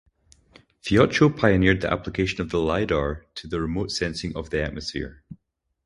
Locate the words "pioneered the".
1.29-1.93